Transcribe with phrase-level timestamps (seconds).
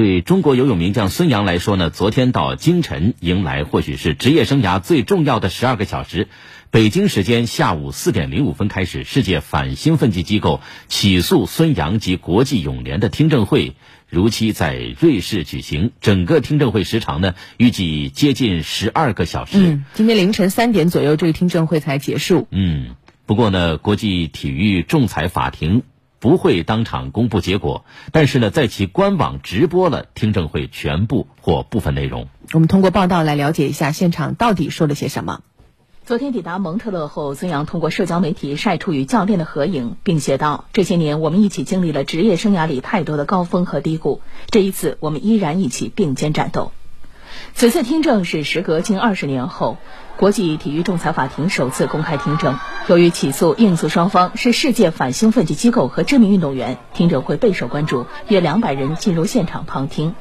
[0.00, 6.28] 对中国游泳名将孙杨来说呢，昨天到今晨迎来或许是职业生涯最重要的十二个小时。
[6.70, 13.74] 北京时间下午四点零五分开始，世界反兴奋剂机构起诉孙杨及国际泳联的听证会
[14.08, 15.90] 如期在瑞士举行。
[16.00, 19.58] 整个听证会时长呢，预计接近十二个小时。
[19.58, 22.48] 嗯，今天凌晨三点左右，这个听证会才结束。
[22.50, 22.96] 嗯，
[23.26, 25.82] 不过呢，国际体育仲裁法庭。
[26.20, 32.28] 不会当场公布结果，但是呢，在其官网直播了听证会全部或部分内容。
[32.52, 35.40] 我们通过报道来了解一下现场到底说了些什么。
[36.04, 46.72] 昨天抵达蒙特勒后，孙杨通过社交媒体晒出与教练的合影，并写道：“这些年我们一起经历了职业生涯里太多的高峰和低谷，这一次我们依然一起并肩战斗。”
[47.54, 49.78] 此次听证是时隔近二十年后，
[50.16, 52.58] 国际体育仲裁法庭首次公开听证。
[52.88, 60.14] 由于起诉应诉双方是世界反兴奋剂机构和知名运动员，听证会备受关注，约两百人进入现场旁听。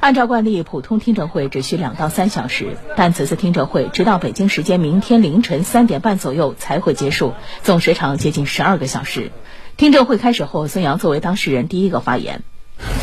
[0.00, 9.32] 按照惯例，普通听证会只需两到三小时，但此次听证会直到北京时间明天凌晨三点半左右才会结束，总时长接近十二个小时。
[9.76, 12.42] 听证会开始后，孙杨作为当事人第一个发言。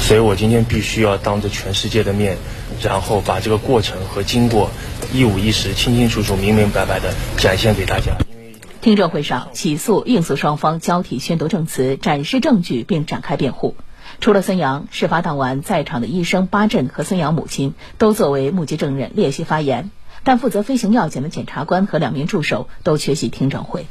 [0.06, 2.38] 所以我今天必须要当着全世界的面，
[2.80, 4.70] 然后把这个过程和经过
[5.12, 8.16] 一五一十、清清楚楚、明明白白的展现给大家。
[8.82, 13.76] 听证会上，起诉、应诉双方交替宣读证词，展示证据并展开辩护。
[14.22, 19.90] 除了孙杨，事发当晚在场的医生巴震和孙杨母亲都作为目击证人列席发言，
[20.24, 23.88] 但负责飞行要检的检察官和两名助手都缺席听证会。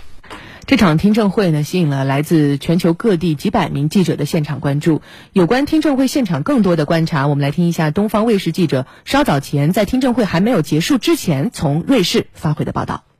[0.66, 5.02] 这场听证会呢，吸引了来自全球各地几百名记者的现场关注。
[5.32, 13.13] 有关听证会现场更多的观察，我们来听一下东方卫视记者稍早前在听证会还没有结束之前从瑞士发回的报道。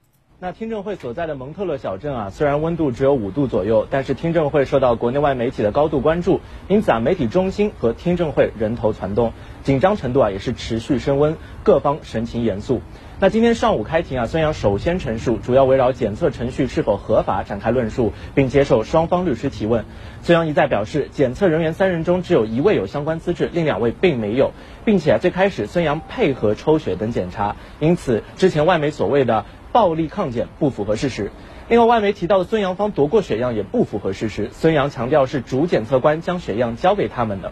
[0.45, 12.83] 那听证会所在的蒙特勒小镇啊，虽然温度只有五度左右，但是听证会受到国内外媒体的高度关注，因此啊，媒体中心和听证会人头攒动，紧张程度啊也是持续升温，各方神情严肃。
[13.21, 19.87] 那今天上午开庭啊，孙杨首先陈述，主要围绕检测程序是否合法展开论述，并接受双方律师提问。
[20.21, 24.53] 孙杨一再表示，检测人员三人中只有一位有相关资质，另两位并没有，
[24.85, 31.33] 并且最开始孙杨配合抽血等检查，因此之前外媒所谓的暴力抗检不符合事实。
[31.69, 34.51] 另外，外媒提到的孙杨方夺过血样也不符合事实。
[34.53, 37.51] 孙杨强调是主检测官将血样交给他们的。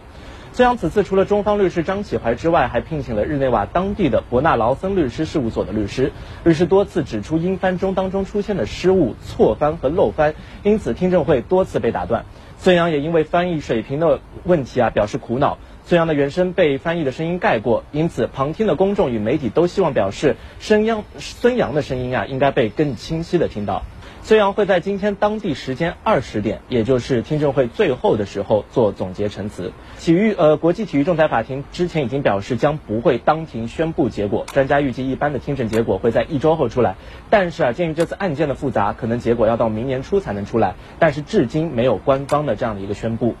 [0.53, 6.13] 孙杨此次除了中方律师张启怀之外，还聘请了日内瓦当地的伯纳劳森律师事务所的律师。
[6.45, 12.23] 律师多次指出英翻中当中出现的失误、错翻和漏翻，因此听证会多次被打断。
[12.57, 15.57] 孙杨也因为翻译水平的问题啊表示苦恼。
[15.85, 23.83] 孙杨的原声被翻译的声音盖过，因此旁听的公众与媒体都希望表示，声央孙杨的声音啊应该被更清晰的听到。
[24.21, 29.73] 孙杨会在今天当地时间二十点，也就是听证会最后的时候做总结陈词。
[29.99, 36.95] 体育呃，国际体育仲裁法庭之前已经表示将不会当庭宣布结果，专家预计一般的听证结果会在一周后出来。
[37.29, 40.75] 但是啊，鉴于这次案件的复杂，可能结果要到明年初才能出来。
[40.97, 43.35] 但是至今没有官方的这样的一个宣布。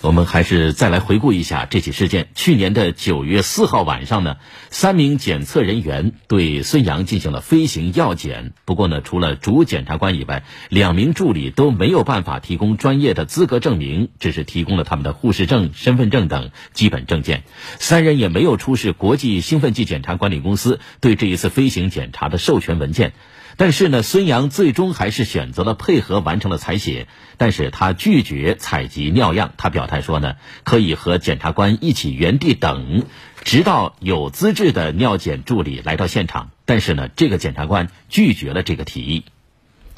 [0.00, 2.28] 我们还是再来回顾一下这起事件。
[2.36, 4.36] 去年的九月四号晚上呢，
[4.70, 8.52] 三名检测人员对孙杨进行了飞行药检。
[8.64, 17.42] 不过呢，除了主检察官以外，两名助理都没有办法提供专业的资格证明，只是提供了他们的护士证、身份证等基本证件。
[17.80, 23.14] 三人也没有出示国际兴奋剂检查管理公司对这一次飞行检查的授权文件。
[23.58, 27.08] 但是呢，孙杨最终还是选择了配合完成了采血，
[27.38, 29.52] 但是他拒绝采集尿样。
[29.56, 33.04] 他表态说呢，可以和检察官一起原地等，
[33.42, 36.50] 直到有资质的尿检助理来到现场。
[36.66, 39.24] 但是呢，这个检察官拒绝了这个提议。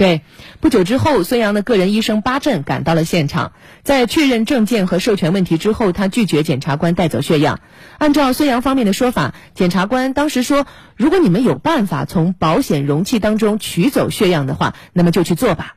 [0.00, 0.22] 对，
[0.60, 3.52] 不久之后，孙杨的个人医生巴震赶到了现场，
[3.82, 7.60] 在确认证件和授权问题之后，他拒绝检察官带走血样。
[7.98, 10.66] 按照孙杨方面的说法，检察官当时说
[10.96, 15.74] ：“如果你们有办法从保险容器当中取走血样的话，那么就去做吧。”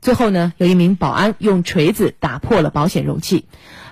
[0.00, 3.44] 最后呢，有一名保安用锤子打破了保险容器，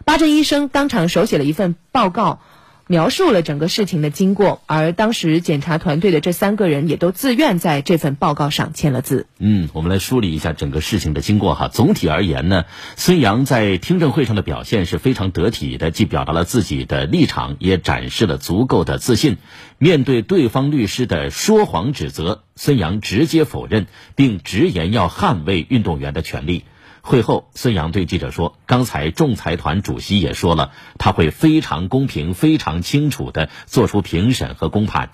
[0.06, 2.40] 巴震医生当场手写了一份报告。
[2.86, 9.26] 描述了整个事情的经过，而当时检查团队的这三个人也都自愿在这份报告上签了字。
[9.38, 11.68] 嗯，我们来梳理一下整个事情的经过哈。
[11.68, 12.64] 总体而言呢，
[12.96, 19.38] 孙杨在听证会上的表现是非常得体的，既表达了自己的立场，也展示了足够的自信。
[19.78, 26.64] 面对对方律师的说谎指责，孙杨直接否认，并直言要捍卫运动员的权利。
[27.06, 35.10] 会后，孙杨对记者说：“刚才仲裁团主席也说了，他会非常公平、非常清楚地做出评审和公判。”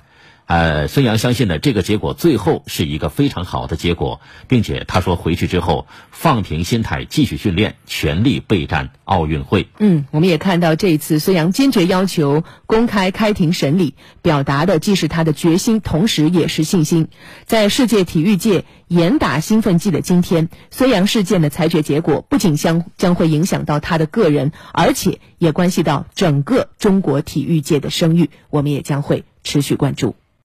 [0.51, 9.69] 呃，孙杨相信呢，这个结果最后是一个非常好的结果，并且他说回去之后放平心态，继续训练，全力备战奥运会。
[9.79, 17.07] 嗯，我们也看到这一次孙杨坚决要求公开开庭审理，表达的既是他的决心，同时也是信心。
[17.45, 30.17] 在世界体育界严打兴奋剂的今天，孙杨事件的裁决结果不仅将将会影响到他的个人，而且也关系到整个中国体育界的声誉，我们也将会持续关注。